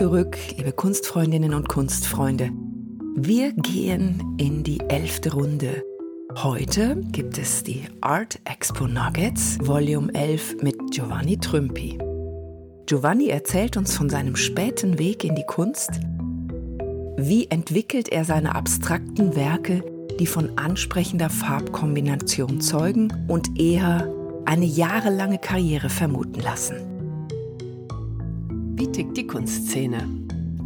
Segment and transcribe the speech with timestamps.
[0.00, 2.48] zurück, liebe Kunstfreundinnen und Kunstfreunde.
[3.16, 5.84] Wir gehen in die elfte Runde.
[6.36, 11.98] Heute gibt es die Art Expo Nuggets Volume 11 mit Giovanni Trümpi.
[12.86, 15.90] Giovanni erzählt uns von seinem späten Weg in die Kunst.
[17.18, 19.84] Wie entwickelt er seine abstrakten Werke,
[20.18, 24.10] die von ansprechender Farbkombination zeugen und eher
[24.46, 26.99] eine jahrelange Karriere vermuten lassen?
[29.00, 30.06] Tickt die Kunstszene?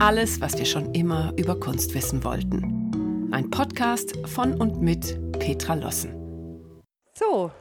[0.00, 3.30] Alles, was wir schon immer über Kunst wissen wollten.
[3.32, 6.82] Ein Podcast von und mit Petra Lossen.
[7.12, 7.52] So,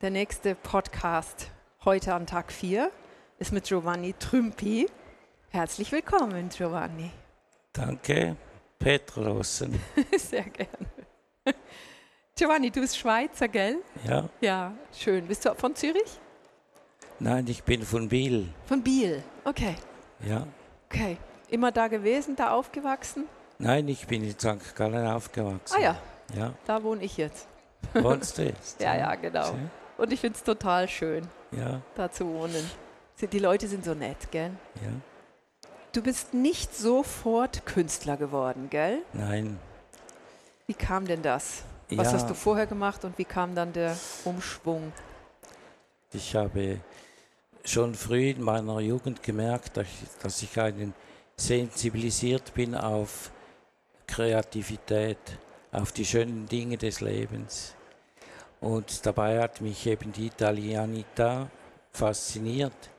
[0.00, 1.52] der nächste Podcast
[1.84, 2.90] heute an Tag 4
[3.38, 4.88] ist mit Giovanni Trümpi.
[5.50, 7.12] Herzlich willkommen, Giovanni.
[7.72, 8.34] Danke,
[8.80, 9.80] Petra Rossen.
[10.18, 10.88] Sehr gerne.
[12.34, 13.76] Giovanni, du bist Schweizer, gell?
[14.04, 14.28] Ja.
[14.40, 15.28] Ja, schön.
[15.28, 16.18] Bist du von Zürich?
[17.20, 18.48] Nein, ich bin von Biel.
[18.66, 19.76] Von Biel, okay.
[20.20, 20.46] Ja.
[20.90, 21.16] Okay.
[21.48, 23.24] Immer da gewesen, da aufgewachsen?
[23.58, 24.74] Nein, ich bin in St.
[24.74, 25.76] Gallen aufgewachsen.
[25.76, 25.96] Ah ja.
[26.34, 26.52] Ja.
[26.66, 27.48] Da wohne ich jetzt.
[27.94, 28.80] Wohnst du jetzt?
[28.80, 29.54] ja, ja, genau.
[29.96, 31.80] Und ich finde es total schön, ja.
[31.94, 32.70] da zu wohnen.
[33.20, 34.52] Die Leute sind so nett, gell?
[34.76, 34.90] Ja.
[35.92, 39.02] Du bist nicht sofort Künstler geworden, gell?
[39.12, 39.58] Nein.
[40.66, 41.62] Wie kam denn das?
[41.90, 42.12] Was ja.
[42.12, 44.92] hast du vorher gemacht und wie kam dann der Umschwung?
[46.12, 46.80] Ich habe
[47.68, 49.78] schon früh in meiner Jugend gemerkt,
[50.22, 50.94] dass ich einen
[51.36, 53.30] sensibilisiert bin auf
[54.06, 55.18] Kreativität,
[55.70, 57.74] auf die schönen Dinge des Lebens.
[58.60, 61.50] Und dabei hat mich eben die Italianita
[61.92, 62.90] fasziniert.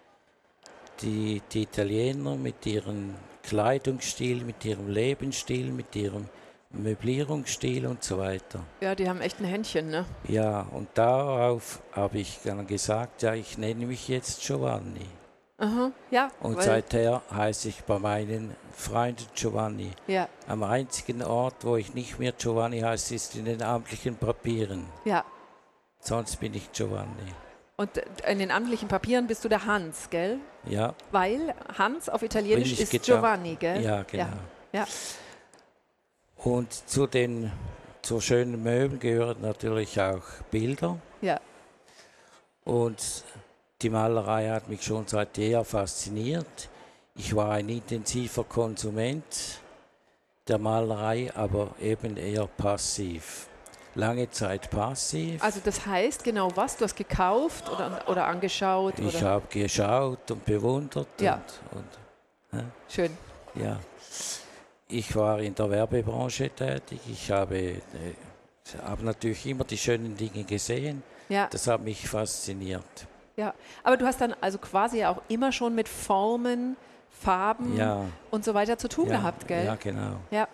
[1.02, 6.30] Die, die Italiener mit ihrem Kleidungsstil, mit ihrem Lebensstil, mit ihrem
[6.72, 8.64] Möblierungsstil und so weiter.
[8.80, 10.06] Ja, die haben echt ein Händchen, ne?
[10.28, 15.06] Ja, und darauf habe ich dann gesagt, ja, ich nenne mich jetzt Giovanni.
[15.58, 16.30] Aha, ja.
[16.42, 19.92] Und seither heiße ich bei meinen Freunden Giovanni.
[20.08, 20.30] Ja.
[20.48, 24.86] Am einzigen Ort, wo ich nicht mehr Giovanni heiße, ist in den amtlichen Papieren.
[25.04, 25.26] Ja.
[26.00, 27.34] Sonst bin ich Giovanni.
[27.76, 27.98] Und
[28.28, 30.40] in den amtlichen Papieren bist du der Hans, gell?
[30.66, 30.94] Ja.
[31.12, 33.04] Weil Hans auf Italienisch ist.
[33.04, 33.82] Giovanni, gell?
[33.82, 34.28] Ja, genau.
[34.72, 34.82] Ja.
[34.82, 34.88] ja.
[36.44, 37.52] Und zu den
[38.02, 40.98] zu schönen Möbeln gehören natürlich auch Bilder.
[41.22, 41.40] Ja.
[42.64, 43.24] Und
[43.82, 46.70] die Malerei hat mich schon seit jeher fasziniert.
[47.16, 49.60] Ich war ein intensiver Konsument
[50.48, 53.48] der Malerei, aber eben eher passiv.
[53.96, 55.44] Lange Zeit passiv.
[55.44, 56.78] Also das heißt genau was?
[56.78, 58.98] Du hast gekauft oder, oder angeschaut?
[59.00, 61.08] Ich habe geschaut und bewundert.
[61.20, 61.42] Ja.
[61.72, 62.66] Und, und, ja.
[62.88, 63.18] Schön.
[63.56, 63.80] Ja.
[64.92, 67.00] Ich war in der Werbebranche tätig.
[67.08, 67.82] Ich habe, äh,
[68.84, 71.04] habe natürlich immer die schönen Dinge gesehen.
[71.30, 71.48] Ja.
[71.52, 73.08] Das hat mich fasziniert.
[73.38, 76.76] Ja, aber du hast dann also quasi auch immer schon mit Formen,
[77.12, 78.06] Farben ja.
[78.32, 79.64] und so weiter zu tun ja, gehabt, gell?
[79.64, 80.16] Ja, genau.
[80.32, 80.48] Ja.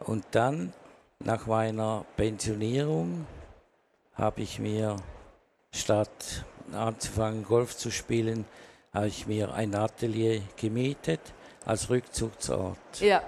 [0.00, 0.72] Und dann,
[1.18, 3.26] nach meiner Pensionierung,
[4.14, 4.96] habe ich mir
[5.72, 8.44] statt anzufangen Golf zu spielen,
[8.94, 11.20] habe ich mir ein Atelier gemietet
[11.66, 13.00] als Rückzugsort.
[13.00, 13.22] Ja.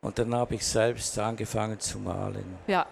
[0.00, 2.56] Und dann habe ich selbst angefangen zu malen.
[2.66, 2.86] Ja.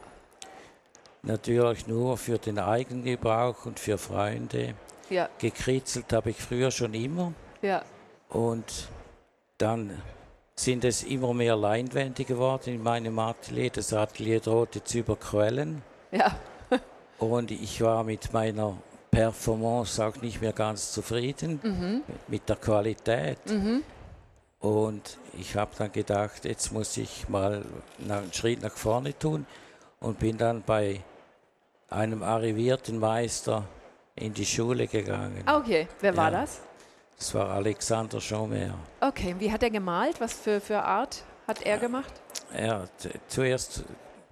[1.22, 4.75] Natürlich nur für den Eigengebrauch und für Freunde.
[5.08, 5.28] Ja.
[5.38, 7.32] Gekritzelt habe ich früher schon immer.
[7.62, 7.82] Ja.
[8.28, 8.88] Und
[9.58, 10.02] dann
[10.56, 13.70] sind es immer mehr Leinwände geworden in meinem Atelier.
[13.70, 15.82] Das Atelier drohte zu überquellen.
[16.10, 16.36] Ja.
[17.19, 18.76] und ich war mit meiner
[19.11, 22.03] Performance auch nicht mehr ganz zufrieden mhm.
[22.28, 23.39] mit der Qualität.
[23.47, 23.83] Mhm.
[24.61, 27.65] Und ich habe dann gedacht, jetzt muss ich mal
[28.03, 29.47] einen Schritt nach vorne tun
[30.00, 31.00] und bin dann bei
[31.89, 33.65] einem arrivierten Meister
[34.15, 35.44] in die Schule gegangen.
[35.47, 36.17] Okay, wer ja.
[36.17, 36.61] war das?
[37.19, 38.75] Das war Alexander Schomer.
[39.00, 40.21] Okay, wie hat er gemalt?
[40.21, 42.12] Was für, für Art hat er gemacht?
[42.53, 43.84] Er hat zuerst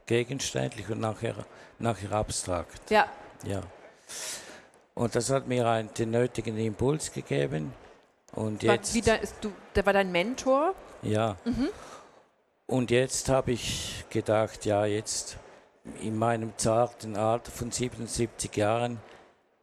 [0.06, 1.34] gegenständlich und nachher,
[1.78, 2.90] nachher abstrakt.
[2.90, 3.06] Ja.
[3.44, 3.62] Ja.
[4.94, 7.72] Und das hat mir einen, den nötigen Impuls gegeben.
[8.32, 10.74] Und jetzt, war, da ist du, der war dein Mentor?
[11.02, 11.36] Ja.
[11.44, 11.68] Mhm.
[12.66, 15.36] Und jetzt habe ich gedacht, ja, jetzt
[16.00, 18.98] in meinem zarten Alter von 77 Jahren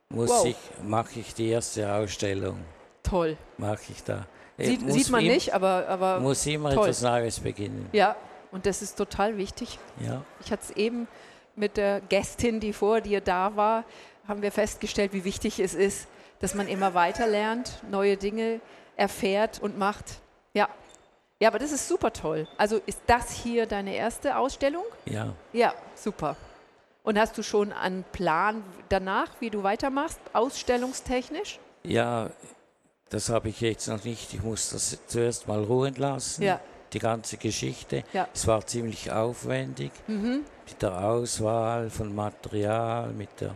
[0.10, 0.46] muss wow.
[0.46, 2.60] ich, mache ich die erste Ausstellung.
[3.04, 3.38] Toll.
[3.58, 4.28] Mache ich da.
[4.58, 6.84] Sieht, sieht man im, nicht, aber, aber muss immer toll.
[6.84, 7.90] etwas Neues beginnen.
[7.94, 8.16] Ja,
[8.52, 9.80] und das ist total wichtig.
[10.06, 10.24] Ja.
[10.44, 11.08] Ich hatte es eben
[11.56, 13.86] mit der Gästin, die vor dir da war,
[14.32, 16.08] haben wir festgestellt, wie wichtig es ist,
[16.40, 18.62] dass man immer weiter lernt, neue Dinge
[18.96, 20.06] erfährt und macht.
[20.54, 20.70] Ja.
[21.40, 22.48] Ja, aber das ist super toll.
[22.58, 24.84] Also ist das hier deine erste Ausstellung?
[25.06, 25.34] Ja.
[25.54, 26.36] Ja, super.
[27.04, 31.60] Und hast du schon einen Plan danach, wie du weitermachst, ausstellungstechnisch?
[31.84, 32.30] Ja,
[33.10, 34.34] das habe ich jetzt noch nicht.
[34.34, 36.44] Ich muss das zuerst mal ruhen lassen.
[36.44, 36.60] Ja.
[36.94, 38.04] Die ganze Geschichte.
[38.14, 38.28] Ja.
[38.34, 40.46] Es war ziemlich aufwendig Mhm.
[40.68, 43.56] mit der Auswahl von Material, mit der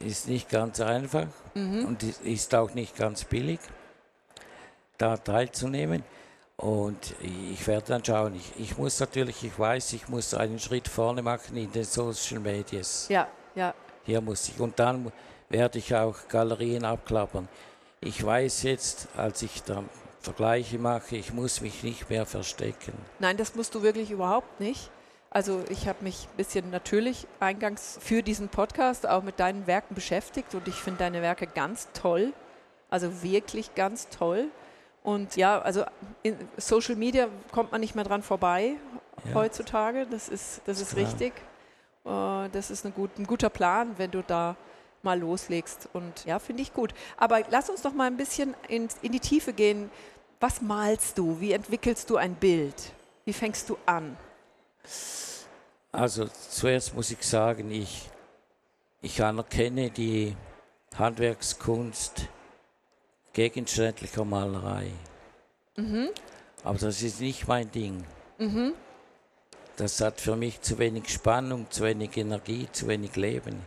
[0.00, 1.84] ist nicht ganz einfach Mhm.
[1.86, 3.60] und ist- auch nicht ganz billig,
[4.98, 6.02] da teilzunehmen.
[6.56, 8.34] Und ich werde dann schauen.
[8.34, 12.40] Ich, ich muss natürlich, ich weiß, ich muss einen Schritt vorne machen in den Social
[12.40, 13.06] Medias.
[13.10, 14.58] Ja, ja, Hier muss ich.
[14.58, 15.12] Und dann
[15.50, 17.48] werde ich auch Galerien abklappern.
[18.00, 19.82] Ich weiß jetzt, als ich da
[20.20, 22.92] Vergleiche mache, ich muss mich nicht mehr verstecken.
[23.18, 24.90] Nein, das musst du wirklich überhaupt nicht.
[25.30, 29.94] Also ich habe mich ein bisschen natürlich eingangs für diesen Podcast auch mit deinen Werken
[29.94, 32.32] beschäftigt und ich finde deine Werke ganz toll.
[32.88, 34.46] Also wirklich ganz toll.
[35.02, 35.84] Und ja, also
[36.22, 38.74] in Social Media kommt man nicht mehr dran vorbei
[39.28, 39.34] Ja.
[39.34, 40.06] heutzutage.
[40.06, 41.06] Das ist, das ist Klar.
[41.06, 41.32] richtig.
[42.04, 44.56] Äh, Das ist ein, gut, ein guter Plan, wenn du da
[45.02, 45.88] mal loslegst.
[45.92, 46.94] Und ja, finde ich gut.
[47.16, 49.90] Aber lass uns doch mal ein bisschen in, in die Tiefe gehen.
[50.40, 51.40] Was malst du?
[51.40, 52.92] Wie entwickelst du ein Bild?
[53.24, 54.16] Wie fängst du an?
[55.92, 58.10] Also zuerst muss ich sagen, ich,
[59.02, 60.36] ich anerkenne die
[60.96, 62.28] Handwerkskunst
[63.32, 64.90] gegenständlicher Malerei.
[65.76, 66.08] Mhm.
[66.64, 68.04] Aber das ist nicht mein Ding.
[68.38, 68.72] Mhm.
[69.76, 73.60] Das hat für mich zu wenig Spannung, zu wenig Energie, zu wenig Leben.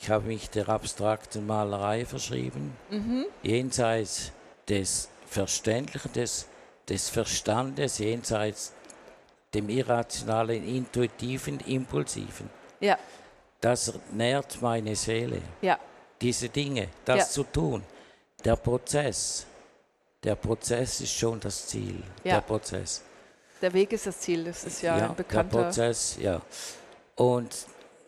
[0.00, 3.26] Ich habe mich der abstrakten Malerei verschrieben, Mhm.
[3.42, 4.32] jenseits
[4.68, 6.46] des Verständlichen, des,
[6.88, 8.72] des Verstandes, jenseits
[9.54, 12.48] dem irrationalen, intuitiven, impulsiven.
[12.80, 12.98] Ja,
[13.60, 15.78] Das nährt meine Seele, ja,
[16.20, 17.24] diese Dinge, das Ja.
[17.26, 17.82] zu tun.
[18.44, 19.46] Der Prozess,
[20.24, 22.34] der Prozess ist schon das Ziel, Ja.
[22.34, 23.02] der Prozess.
[23.60, 24.42] der Weg ist das Ziel.
[24.44, 25.62] Das ist ja, ein der bekannter.
[25.62, 26.40] Prozess, ja.
[27.14, 27.54] Und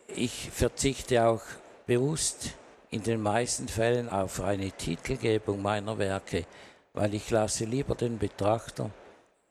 [0.07, 1.41] ich verzichte auch
[1.87, 2.49] bewusst
[2.89, 6.45] in den meisten Fällen auf eine Titelgebung meiner Werke,
[6.93, 8.89] weil ich lasse lieber den Betrachter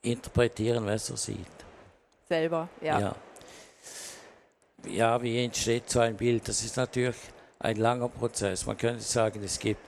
[0.02, 1.46] interpretieren, was er sieht.
[2.28, 2.68] Selber.
[2.80, 3.00] Ja.
[3.00, 3.14] ja.
[4.86, 6.46] Ja, wie entsteht so ein Bild?
[6.48, 7.16] Das ist natürlich
[7.58, 8.66] ein langer Prozess.
[8.66, 9.80] Man könnte sagen, es gibt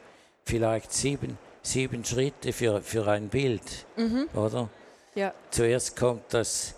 [0.44, 3.62] vielleicht sieben, sieben Schritte für, für ein Bild,
[3.96, 4.28] Mhm.
[4.34, 4.68] oder?
[5.14, 5.34] ja.
[5.50, 6.74] Zuerst kommt das,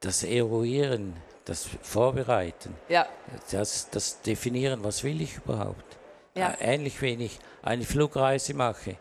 [0.00, 1.14] das Eruieren,
[1.44, 3.06] das Vorbereiten, ja.
[3.50, 5.84] das, das Definieren, was will ich überhaupt.
[6.34, 6.50] Ja.
[6.50, 8.96] Ä- Ähnlich wenn ich eine Flugreise mache,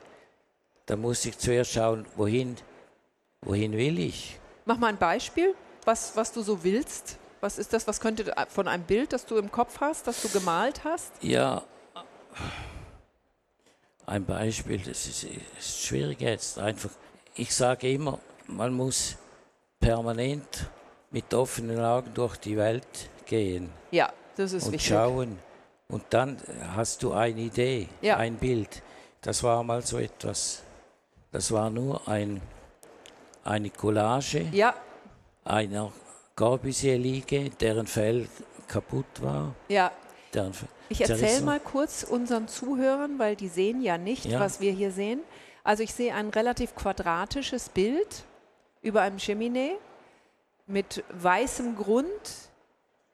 [0.85, 2.57] dann muss ich zuerst schauen, wohin,
[3.41, 4.37] wohin will ich.
[4.67, 5.55] Mach mal ein Beispiel,
[5.85, 7.17] was, was du so willst.
[7.41, 7.87] Was ist das?
[7.87, 11.11] Was könnte von einem Bild, das du im Kopf hast, das du gemalt hast?
[11.21, 11.63] Ja,
[14.05, 15.23] ein Beispiel, das ist,
[15.59, 16.57] ist schwierig jetzt.
[16.59, 16.89] Einfach,
[17.35, 19.15] ich sage immer, man muss
[19.79, 20.69] permanent
[21.11, 22.85] mit offenen Augen durch die Welt
[23.25, 23.69] gehen.
[23.91, 24.89] Ja, das ist und wichtig.
[24.89, 25.39] schauen.
[25.89, 26.37] Und dann
[26.75, 28.17] hast du eine Idee, Ja.
[28.17, 28.81] ein Bild.
[29.21, 30.61] Das war mal so etwas.
[31.31, 32.41] Das war nur ein,
[33.47, 34.73] eine Collage Ja,
[35.45, 35.91] einer
[36.35, 38.27] Corbusier-Liege, deren Fell
[38.67, 39.55] kaputt war.
[39.69, 39.91] ja.
[40.33, 44.39] Deren Fell Ich erzähle mal kurz unseren Zuhörern, weil die sehen ja nicht, Ja.
[44.39, 45.21] was wir hier sehen.
[45.63, 48.23] Also ich sehe ein relativ quadratisches Bild
[48.81, 49.75] über einem Cheminée
[50.65, 52.09] mit weißem Grund,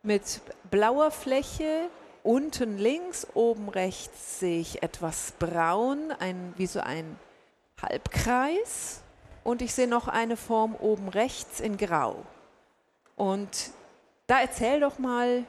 [0.01, 1.87] mit blauer Fläche.
[2.23, 7.18] Unten links, oben rechts sehe ich etwas braun, ein, wie so ein
[7.81, 9.02] Halbkreis.
[9.44, 12.23] Und ich sehe noch eine Form oben rechts in grau.
[13.16, 13.71] Und
[14.28, 15.44] da erzähl doch mal,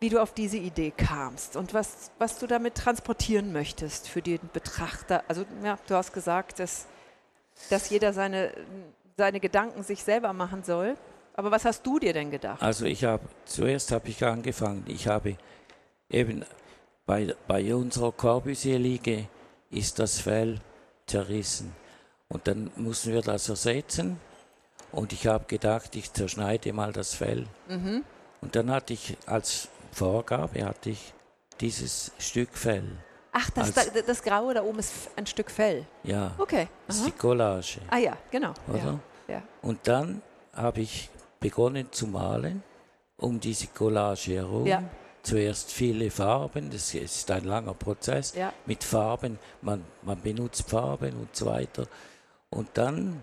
[0.00, 4.38] wie du auf diese Idee kamst und was, was du damit transportieren möchtest für den
[4.52, 5.24] Betrachter.
[5.26, 6.86] Also ja, du hast gesagt, dass,
[7.70, 8.52] dass jeder seine,
[9.16, 10.96] seine Gedanken sich selber machen soll.
[11.34, 12.62] Aber was hast du dir denn gedacht?
[12.62, 15.36] Also ich habe, zuerst habe ich angefangen, ich habe
[16.10, 16.44] eben
[17.06, 19.28] bei, bei unserer Corbusier-Liege
[19.70, 20.60] ist das Fell
[21.06, 21.72] zerrissen.
[22.28, 24.20] Und dann mussten wir das ersetzen.
[24.92, 27.46] Und ich habe gedacht, ich zerschneide mal das Fell.
[27.68, 28.04] Mhm.
[28.40, 31.12] Und dann hatte ich als Vorgabe hatte ich
[31.60, 32.84] dieses Stück Fell.
[33.32, 35.84] Ach, das, Als- da, das Graue da oben ist ein Stück Fell.
[36.04, 36.68] Ja, Okay.
[36.86, 38.52] das ist die Collage, Ah ja, genau.
[38.68, 39.00] oder?
[39.28, 39.34] Ja.
[39.34, 39.42] ja.
[39.62, 40.22] Und dann
[40.54, 42.62] habe ich begonnen zu malen
[43.16, 44.66] um diese Collage herum.
[44.66, 44.82] Ja.
[45.22, 48.52] Zuerst viele Farben, das ist ein langer Prozess Ja.
[48.64, 51.86] mit Farben, man, man benutzt Farben und so weiter.
[52.50, 53.22] Und dann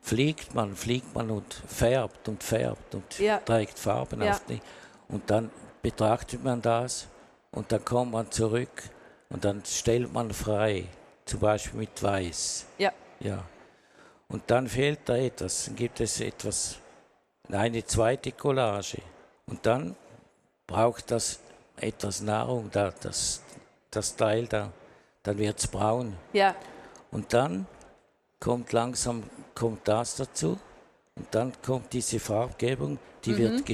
[0.00, 3.38] fliegt man, fliegt man und färbt und färbt und Ja.
[3.38, 4.32] trägt Farben Ja.
[4.32, 4.60] auf die.
[5.08, 5.50] Und dann
[5.82, 7.06] betrachtet man das
[7.52, 8.82] und dann kommt man zurück
[9.30, 10.84] und dann stellt man frei,
[11.24, 12.66] zum Beispiel mit Weiß.
[12.78, 12.92] Ja.
[13.20, 13.42] Ja.
[14.28, 16.76] Und dann fehlt da etwas, dann gibt es etwas,
[17.50, 18.98] eine zweite Collage.
[19.46, 19.96] Und dann
[20.66, 21.40] braucht das
[21.76, 23.42] etwas Nahrung, da, das,
[23.90, 24.70] das Teil da,
[25.24, 26.16] dann wird es braun.
[26.32, 26.54] ja.
[27.10, 27.66] Und dann
[28.40, 29.22] kommt langsam
[29.54, 30.58] kommt das dazu
[31.14, 33.38] und dann kommt diese Farbgebung, die Mhm.
[33.38, 33.64] wird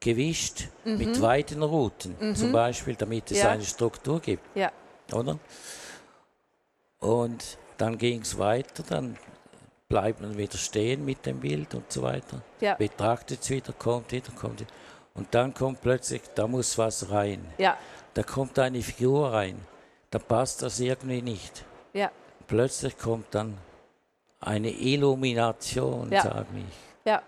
[0.00, 3.50] gewischt mit weiten Routen, zum Beispiel, damit es Ja.
[3.50, 4.70] eine Struktur gibt, Ja,
[5.12, 5.38] oder?
[6.98, 9.16] Und dann ging es weiter, dann
[9.88, 14.12] bleibt man wieder stehen mit dem Bild und so weiter, ja, betrachtet es wieder, kommt
[14.12, 14.70] wieder, kommt wieder.
[15.14, 17.44] Und dann kommt plötzlich, da muss was rein.
[17.58, 17.76] ja,
[18.14, 19.60] Da kommt eine Figur rein.
[20.10, 21.64] Da passt das irgendwie nicht.
[21.92, 22.10] ja,
[22.46, 23.58] Plötzlich kommt dann
[24.46, 26.22] eine Illumination, Ja.
[26.22, 26.74] sage ich.
[27.04, 27.22] ja,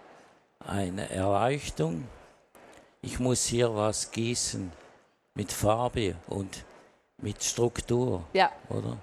[0.61, 2.07] Eine Erleuchtung.
[3.03, 4.73] Ich muss hier was gießen
[5.35, 6.65] mit Farbe und
[7.19, 8.97] mit Struktur, ja, oder?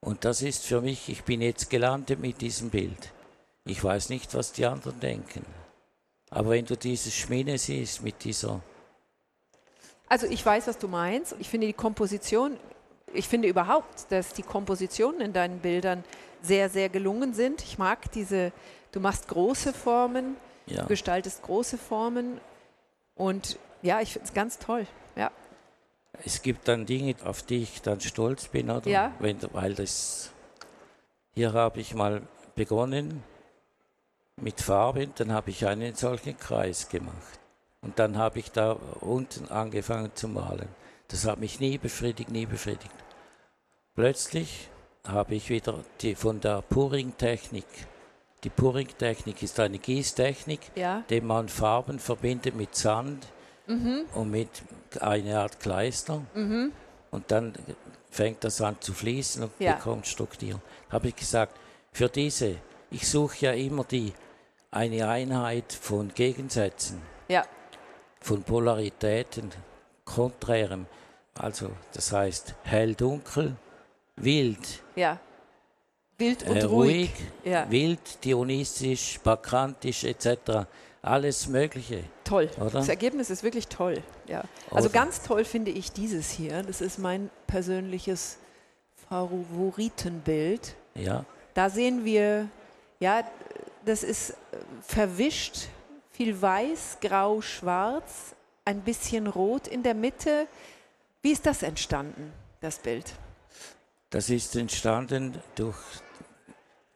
[0.00, 3.12] Und das ist für mich, ich bin jetzt gelandet mit diesem Bild.
[3.64, 5.44] Ich weiß nicht, was die anderen denken.
[6.30, 8.60] Aber wenn du dieses Schminne siehst mit dieser
[10.08, 11.34] Also ich weiß, was du meinst.
[11.38, 12.58] Ich finde die Komposition,
[13.14, 16.04] ich finde überhaupt, dass die Kompositionen in deinen Bildern
[16.44, 17.62] sehr, sehr gelungen sind.
[17.62, 18.52] Ich mag diese,
[18.92, 20.36] du machst große Formen,
[20.66, 22.40] ja, du gestaltest große Formen
[23.14, 24.86] und ja, ich finde es ganz toll.
[25.16, 25.30] Ja,
[26.24, 28.88] Es gibt dann Dinge, auf die ich dann stolz bin, oder?
[28.88, 29.12] Ja.
[29.18, 30.30] Wenn, weil das.
[31.34, 32.22] Hier habe ich mal
[32.54, 33.22] begonnen
[34.36, 37.40] mit Farben, dann habe ich einen solchen Kreis gemacht.
[37.80, 40.68] Und dann habe ich da unten angefangen zu malen.
[41.08, 42.94] Das hat mich nie befriedigt, nie befriedigt.
[43.94, 44.70] Plötzlich
[45.06, 47.66] habe ich wieder die, von der Puring-Technik.
[48.42, 53.26] Die Puring-Technik ist eine Gießtechnik, ja, indem man Farben verbindet mit Sand
[53.66, 54.48] mhm, und mit
[55.00, 56.22] einer Art Kleister.
[56.34, 56.72] mhm,
[57.10, 57.54] Und dann
[58.10, 59.74] fängt das an zu fließen und Ja.
[59.74, 60.60] bekommt Struktur.
[60.90, 61.56] Habe ich gesagt,
[61.92, 62.56] für diese,
[62.90, 64.12] ich suche ja immer die,
[64.70, 67.44] eine Einheit von Gegensätzen, ja,
[68.20, 69.50] von Polaritäten,
[70.04, 70.86] Konträrem.
[71.34, 73.56] Also das heißt hell, dunkel,
[74.16, 75.18] wild, ja.
[76.18, 77.10] Wild und äh, ruhig.
[77.10, 77.10] ruhig,
[77.44, 80.66] Ja, wild, dionysisch, bacchantisch etc.
[81.02, 82.48] Alles Mögliche, toll.
[82.56, 82.70] oder?
[82.70, 84.02] Das Ergebnis ist wirklich toll.
[84.28, 84.44] Ja.
[84.70, 84.94] Also Oder?
[85.00, 86.62] ganz toll finde ich dieses hier.
[86.62, 88.38] Das ist mein persönliches
[89.08, 90.76] Favoritenbild.
[90.94, 92.48] Ja, Da sehen wir,
[93.00, 93.24] ja,
[93.84, 94.34] das ist äh,
[94.80, 95.66] verwischt,
[96.12, 100.46] viel weiß, grau, schwarz, ein bisschen rot in der Mitte.
[101.22, 103.12] Wie ist das entstanden, das Bild?
[104.14, 105.76] Das ist entstanden durch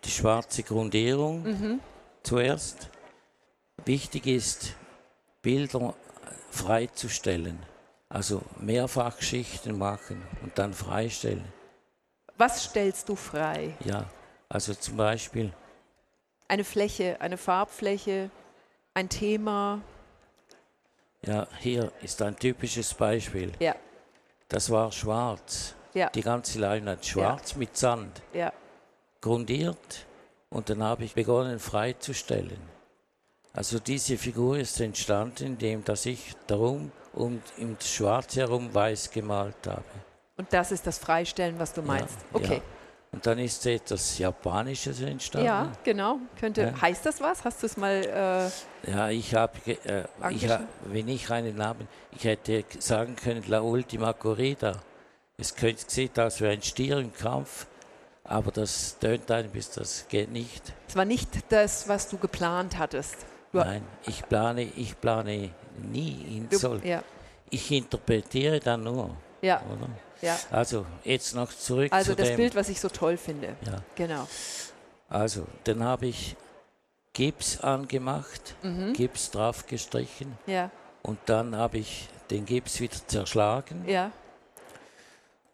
[0.05, 1.43] die schwarze Grundierung.
[1.43, 1.81] Mhm.
[2.23, 2.91] Zuerst,
[3.85, 4.77] wichtig ist,
[5.43, 5.95] Bilder
[6.53, 7.59] freizustellen.
[8.09, 11.45] Also Mehrfachschichten machen und dann freistellen.
[12.37, 13.75] Was stellst du frei?
[13.85, 14.09] Ja,
[14.49, 15.53] also zum Beispiel,
[16.47, 18.31] Eine Fläche, eine Farbfläche,
[18.95, 19.81] ein Thema?
[21.23, 23.51] ja, hier ist ein typisches Beispiel.
[23.59, 23.75] Ja,
[24.49, 25.75] Das war schwarz.
[25.95, 28.53] Ja, Die ganze Leinwand schwarz mit Sand ja,
[29.21, 30.07] grundiert
[30.51, 32.61] und dann habe ich begonnen freizustellen.
[33.53, 39.67] Also diese Figur ist entstanden, indem dass ich darum um im Schwarz herum weiß gemalt
[39.67, 39.83] habe.
[40.37, 42.17] Und das ist das Freistellen, was du meinst.
[42.21, 42.55] Ja, okay.
[42.55, 42.63] ja.
[43.11, 45.47] Und dann ist etwas Japanisches entstanden.
[45.47, 46.19] Ja, genau.
[46.39, 46.81] Könnte, Ja.
[46.81, 47.43] Heißt das was?
[47.43, 48.51] Hast du es mal
[48.85, 50.47] äh, Ja, ich habe, äh, ich
[50.85, 54.83] wenn ich einen Namen, ich hätte sagen können La Ultima Corrida.
[55.41, 57.67] Es könnte sieht aus wie ein Stier im Kampf,
[58.25, 60.73] aber das tönt ein bis das geht nicht.
[60.89, 63.15] Es war nicht das, was du geplant hattest.
[63.53, 66.85] Du, Nein, ich plane, ich plane nie in du, Soll.
[66.85, 67.05] ja,
[67.51, 69.89] Ich interpretiere dann nur, ja, oder?
[70.21, 70.37] ja.
[70.51, 72.37] Also jetzt noch zurück Also zu das dem.
[72.37, 73.55] Bild, was ich so toll finde.
[73.65, 73.81] Ja.
[73.95, 74.27] Genau.
[75.09, 76.35] Also, dann habe ich
[77.13, 78.93] Gips angemacht, Mhm.
[78.93, 83.85] Gips drauf gestrichen Ja, und dann habe ich den Gips wieder zerschlagen.
[83.89, 84.11] ja,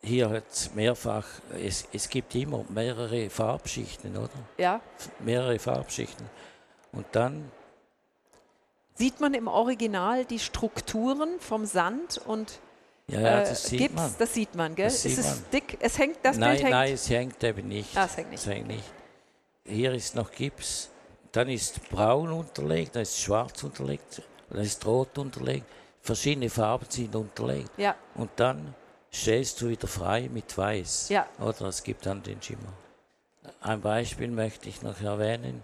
[0.04, 1.26] Hier hat es mehrfach,
[1.58, 4.28] es, es gibt immer mehrere Farbschichten, oder?
[4.58, 4.80] ja.
[5.20, 6.28] Mehrere Farbschichten.
[6.92, 7.50] Und dann,
[8.96, 12.60] Sieht man im Original die Strukturen vom Sand und
[13.08, 13.94] ja, ja äh, das sieht Gips?
[13.94, 14.14] man.
[14.18, 14.86] Das sieht man, gell?
[14.86, 15.44] Das es ist man.
[15.52, 15.78] dick.
[15.80, 16.70] Es hängt, das nein, Bild hängt.
[16.70, 17.96] nein, es hängt eben nicht.
[17.96, 18.40] Ah, es hängt nicht.
[18.40, 18.84] Es hängt nicht.
[19.66, 20.90] Hier ist noch Gips,
[21.32, 25.64] dann ist braun unterlegt, dann ist schwarz unterlegt, dann ist rot unterlegt.
[26.02, 27.70] Verschiedene Farben sind unterlegt.
[27.78, 28.74] Ja, Und dann
[29.14, 31.08] stellst du wieder frei mit Weiß.
[31.08, 31.26] Ja.
[31.38, 32.72] Oder es gibt dann den Schimmer.
[33.60, 35.62] Ein Beispiel möchte ich noch erwähnen.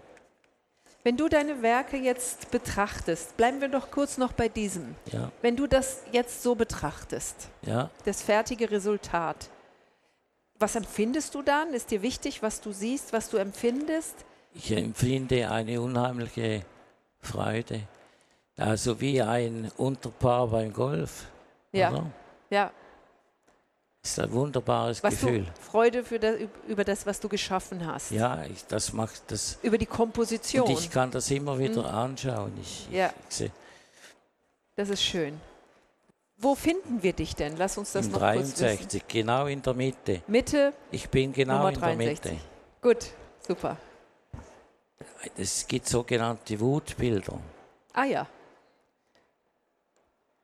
[1.03, 4.95] wenn du deine Werke jetzt betrachtest, bleiben wir doch kurz noch bei diesem.
[5.11, 7.89] Ja, Wenn du das jetzt so betrachtest, ja.
[8.05, 9.49] das fertige Resultat,
[10.59, 11.73] was empfindest du dann?
[11.73, 14.15] Ist dir wichtig, was du siehst, was du empfindest?
[14.53, 16.61] Ich empfinde eine unheimliche
[17.19, 17.81] Freude.
[18.57, 21.25] Also wie ein Unterpaar beim Golf.
[21.71, 21.89] Ja.
[21.91, 22.05] Oder?
[22.51, 22.71] Ja,
[24.03, 25.43] ist ein wunderbares was Gefühl.
[25.43, 26.35] Du, Freude für das,
[26.67, 28.11] über das, was du geschaffen hast.
[28.11, 29.59] Ja, ich, das macht das.
[29.61, 30.67] Über die Komposition.
[30.67, 31.95] Und ich kann das immer wieder mhm.
[31.95, 32.51] anschauen.
[32.61, 33.13] Ich, ja.
[33.29, 33.51] Ich,
[34.75, 35.39] das ist schön.
[36.37, 37.55] Wo finden wir dich denn?
[37.57, 39.05] Lass uns das Im noch 63, kurz wissen.
[39.07, 40.21] genau in der Mitte.
[40.25, 40.73] Mitte?
[40.89, 42.19] Ich bin genau in 63.
[42.19, 42.45] der Mitte.
[42.81, 43.11] Gut,
[43.47, 43.77] super.
[45.37, 47.39] Es gibt sogenannte Wutbilder.
[47.93, 48.27] Ah ja.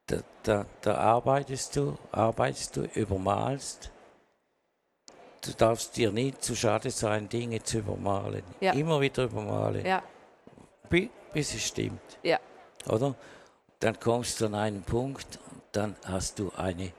[0.07, 3.91] Da, da, da arbeitest du, arbeitest du, übermalst.
[5.41, 8.43] Du darfst dir nie zu schade sein, Dinge zu übermalen.
[8.61, 8.71] Ja.
[8.73, 9.85] Immer wieder übermalen.
[9.85, 10.01] Ja.
[10.89, 12.01] Bis, es stimmt.
[12.23, 12.39] Ja.
[12.87, 13.15] Oder?
[13.79, 16.91] Dann kommst du an einen Punkt und dann hast du eine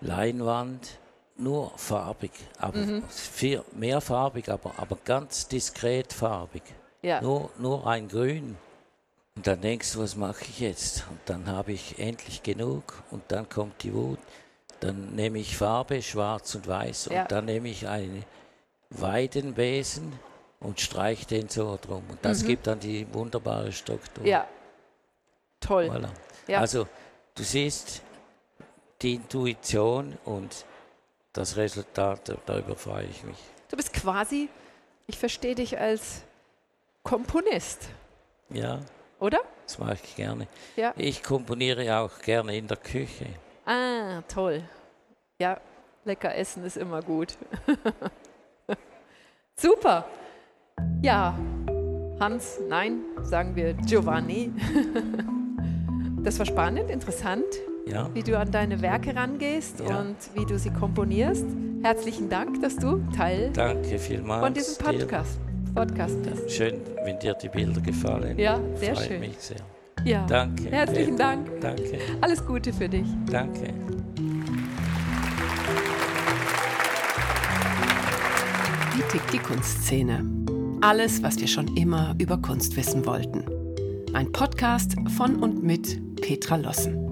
[0.00, 0.98] Leinwand,
[1.36, 3.02] nur farbig, aber Mhm.
[3.08, 6.62] viel, mehrfarbig, aber, aber ganz diskret farbig.
[7.02, 7.20] Ja.
[7.20, 8.56] Nur, nur ein Grün.
[9.38, 11.04] Und dann denkst du, was mache ich jetzt?
[11.08, 14.18] Und dann habe ich endlich genug und dann kommt die Wut.
[14.80, 17.22] Dann nehme ich Farbe, schwarz und weiß Ja.
[17.22, 18.24] und dann nehme ich einen
[18.90, 20.12] Weidenbesen
[20.58, 22.02] und streiche den so drum.
[22.08, 22.46] Und das Mhm.
[22.48, 24.26] gibt dann die wunderbare Struktur.
[24.26, 24.48] Ja.
[25.60, 25.84] Toll.
[25.88, 26.08] Voilà.
[26.48, 26.58] Ja.
[26.58, 26.88] Also
[27.36, 28.02] du siehst
[29.02, 30.64] die Intuition und
[31.32, 33.38] das Resultat, darüber freue ich mich.
[33.68, 34.48] Du bist quasi,
[35.06, 36.22] ich verstehe dich als
[37.04, 37.88] Komponist,
[38.50, 38.80] Ja,
[39.20, 39.38] oder?
[39.64, 40.46] das mache ich gerne.
[40.76, 40.94] Ja.
[40.96, 43.26] Ich komponiere auch gerne in der Küche.
[43.66, 44.62] Ah, toll.
[45.40, 45.60] Ja,
[46.04, 47.36] lecker essen ist immer gut.
[49.56, 50.06] Super.
[51.02, 51.38] Ja,
[52.20, 54.52] Hans, nein, sagen wir Giovanni.
[56.20, 57.44] Das war spannend, interessant,
[57.86, 60.00] Ja, wie du an deine Werke rangehst Ja.
[60.00, 61.46] und wie du sie komponierst.
[61.82, 64.44] Herzlichen Dank, dass du Teil danke vielmals.
[64.44, 65.47] von diesem dir.
[65.74, 66.50] Podcast, bist.
[66.50, 68.38] Schön, wenn dir die Bilder gefallen.
[68.38, 69.20] Ja, sehr Freut schön.
[69.20, 69.56] mich sehr.
[70.04, 70.24] Ja.
[70.26, 70.70] Danke.
[70.70, 71.24] Herzlichen Peter.
[71.24, 71.60] Dank.
[71.60, 73.06] Danke, Alles Gute für dich.
[73.30, 73.72] danke.
[78.94, 80.24] Wie tickt die Kunstszene?
[80.80, 83.44] Alles, was wir schon immer über Kunst wissen wollten.
[84.14, 87.07] Ein Podcast von und mit Petra Lossen.